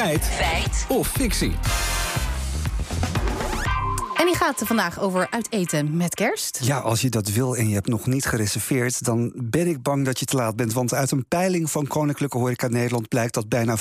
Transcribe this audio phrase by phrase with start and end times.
[0.00, 0.24] Feit.
[0.24, 0.86] Feit.
[0.88, 1.79] Of fictie.
[4.30, 6.58] Die gaat vandaag over uiteten met kerst.
[6.62, 10.04] Ja, als je dat wil en je hebt nog niet gereserveerd, dan ben ik bang
[10.04, 10.72] dat je te laat bent.
[10.72, 13.80] Want uit een peiling van Koninklijke Horeca Nederland blijkt dat bijna 40%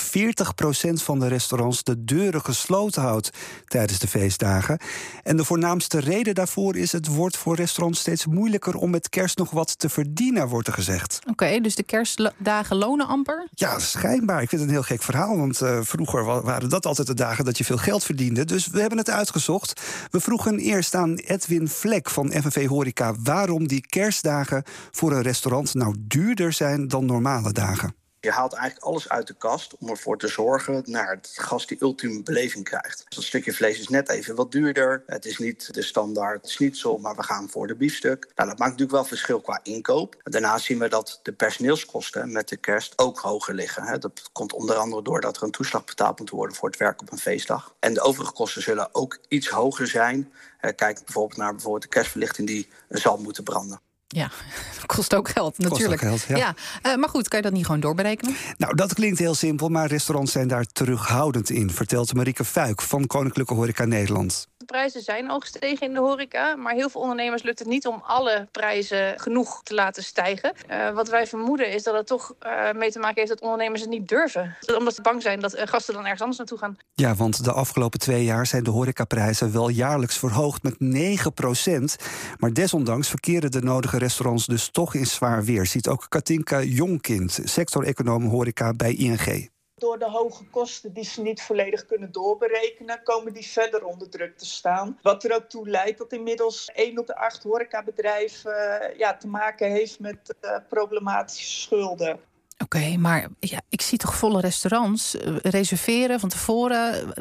[0.93, 3.29] van de restaurants de deuren gesloten houdt
[3.65, 4.79] tijdens de feestdagen.
[5.23, 9.37] En de voornaamste reden daarvoor is: het wordt voor restaurants steeds moeilijker om met kerst
[9.37, 11.19] nog wat te verdienen, wordt er gezegd.
[11.29, 13.47] Oké, dus de kerstdagen lonen amper?
[13.51, 14.41] Ja, schijnbaar.
[14.41, 15.37] Ik vind het een heel gek verhaal.
[15.37, 18.45] Want uh, vroeger waren dat altijd de dagen dat je veel geld verdiende.
[18.45, 19.81] Dus we hebben het uitgezocht.
[20.11, 25.73] We vroegen eerst aan Edwin Vlek van FNV Horeca waarom die kerstdagen voor een restaurant
[25.73, 27.98] nou duurder zijn dan normale dagen.
[28.21, 31.81] Je haalt eigenlijk alles uit de kast om ervoor te zorgen naar het gast die
[31.81, 33.05] ultieme beleving krijgt.
[33.07, 35.03] Dus dat stukje vlees is net even wat duurder.
[35.05, 38.31] Het is niet de standaard schnitzel, maar we gaan voor de biefstuk.
[38.35, 40.15] Nou, dat maakt natuurlijk wel verschil qua inkoop.
[40.23, 43.99] Daarnaast zien we dat de personeelskosten met de kerst ook hoger liggen.
[43.99, 47.11] Dat komt onder andere doordat er een toeslag betaald moet worden voor het werk op
[47.11, 47.75] een feestdag.
[47.79, 50.33] En de overige kosten zullen ook iets hoger zijn.
[50.75, 53.81] Kijk bijvoorbeeld naar bijvoorbeeld de kerstverlichting die zal moeten branden.
[54.15, 54.31] Ja,
[54.85, 56.01] kost ook geld natuurlijk.
[56.01, 56.53] Kost ook geld, ja.
[56.81, 56.91] ja.
[56.91, 58.35] Uh, maar goed, kan je dat niet gewoon doorberekenen?
[58.57, 63.07] Nou, dat klinkt heel simpel, maar restaurants zijn daar terughoudend in, vertelt Marieke Fuik van
[63.07, 64.47] Koninklijke Horeca Nederland.
[64.69, 68.03] Prijzen zijn al gestegen in de horeca, maar heel veel ondernemers lukt het niet om
[68.05, 70.53] alle prijzen genoeg te laten stijgen.
[70.69, 73.81] Uh, wat wij vermoeden is dat het toch uh, mee te maken heeft dat ondernemers
[73.81, 74.57] het niet durven.
[74.77, 76.77] Omdat ze bang zijn dat gasten dan ergens anders naartoe gaan.
[76.93, 81.95] Ja, want de afgelopen twee jaar zijn de horecaprijzen wel jaarlijks verhoogd met 9 procent.
[82.37, 85.65] Maar desondanks verkeren de nodige restaurants dus toch in zwaar weer.
[85.65, 89.49] Ziet ook Katinka Jongkind, sector-econoom horeca bij ING.
[89.79, 94.37] Door de hoge kosten die ze niet volledig kunnen doorberekenen, komen die verder onder druk
[94.37, 94.97] te staan.
[95.01, 99.27] Wat er ook toe leidt dat inmiddels 1 op de 8 horecabedrijven uh, ja, te
[99.27, 102.19] maken heeft met uh, problematische schulden.
[102.63, 107.13] Oké, okay, maar ja, ik zie toch volle restaurants uh, reserveren van tevoren.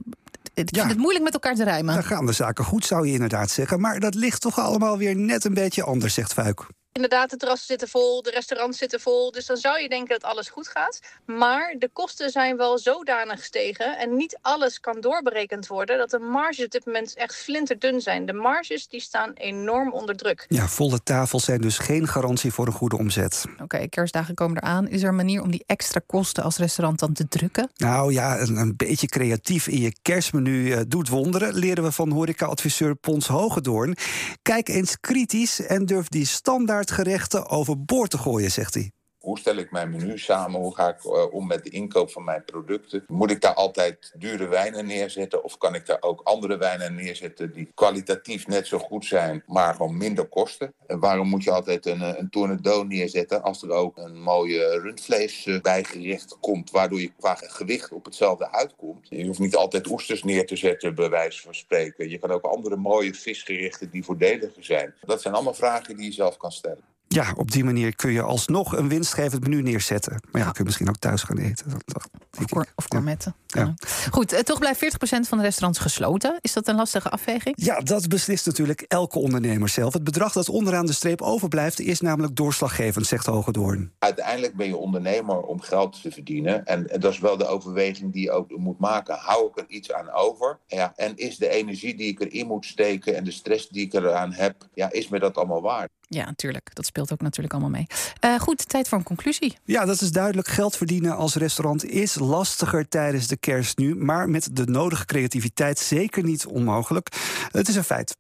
[0.55, 1.95] Ik vind het moeilijk met elkaar te rijmen.
[1.95, 3.81] Dan gaan de zaken goed, zou je inderdaad zeggen.
[3.81, 6.67] Maar dat ligt toch allemaal weer net een beetje anders, zegt Fuik.
[6.99, 9.31] Inderdaad, de terrassen zitten vol, de restaurants zitten vol.
[9.31, 11.01] Dus dan zou je denken dat alles goed gaat.
[11.27, 13.99] Maar de kosten zijn wel zodanig gestegen...
[13.99, 15.99] en niet alles kan doorberekend worden...
[15.99, 18.27] dat de marges op dit moment echt flinterdun zijn.
[18.27, 20.47] De marges die staan enorm onder druk.
[20.49, 23.45] Ja, volle tafels zijn dus geen garantie voor een goede omzet.
[23.53, 24.89] Oké, okay, kerstdagen komen eraan.
[24.89, 27.71] Is er een manier om die extra kosten als restaurant dan te drukken?
[27.77, 31.55] Nou ja, een, een beetje creatief in je kerstmenu uh, doet wonderen...
[31.55, 33.97] leren we van horeca-adviseur Pons Hogedoorn.
[34.43, 38.93] Kijk eens kritisch en durf die standaard gerechten overboord te gooien, zegt hij.
[39.29, 40.61] Hoe stel ik mijn menu samen?
[40.61, 43.05] Hoe ga ik uh, om met de inkoop van mijn producten?
[43.07, 45.45] Moet ik daar altijd dure wijnen neerzetten?
[45.45, 49.75] Of kan ik daar ook andere wijnen neerzetten die kwalitatief net zo goed zijn, maar
[49.75, 50.75] gewoon minder kosten?
[50.87, 55.49] En waarom moet je altijd een, een tornado neerzetten als er ook een mooie rundvlees
[55.63, 59.07] bijgerecht komt, waardoor je qua gewicht op hetzelfde uitkomt?
[59.09, 62.11] Je hoeft niet altijd oesters neer te zetten, bij wijze van spreken.
[62.11, 64.95] Je kan ook andere mooie visgerichten die voordeliger zijn.
[65.01, 66.97] Dat zijn allemaal vragen die je zelf kan stellen.
[67.09, 70.21] Ja, op die manier kun je alsnog een winstgevend menu neerzetten.
[70.31, 71.67] Maar ja, kun je misschien ook thuis gaan eten.
[71.95, 72.09] Of,
[72.47, 73.35] cor of gourmetten.
[73.47, 73.61] Ja.
[73.61, 73.75] Ja.
[74.11, 76.39] Goed, eh, toch blijft 40% van de restaurants gesloten.
[76.41, 77.55] Is dat een lastige afweging?
[77.59, 79.93] Ja, dat beslist natuurlijk elke ondernemer zelf.
[79.93, 81.81] Het bedrag dat onderaan de streep overblijft...
[81.81, 83.93] is namelijk doorslaggevend, zegt Hogedoorn.
[83.99, 86.67] Uiteindelijk ben je ondernemer om geld te verdienen.
[86.67, 89.19] En, en dat is wel de overweging die je ook moet maken.
[89.19, 90.59] Hou ik er iets aan over?
[90.67, 93.17] Ja, en is de energie die ik erin moet steken...
[93.17, 94.69] en de stress die ik eraan heb...
[94.75, 95.91] Ja, is me dat allemaal waard?
[96.09, 96.71] Ja, natuurlijk.
[96.75, 97.87] Dat speelt ook natuurlijk allemaal mee.
[98.25, 99.59] Uh, goed, tijd voor een conclusie.
[99.65, 100.49] Ja, dat is duidelijk.
[100.49, 103.97] Geld verdienen als restaurant is lastiger tijdens de kerst nu.
[103.97, 107.09] Maar met de nodige creativiteit zeker niet onmogelijk.
[107.53, 108.17] Het is een feit.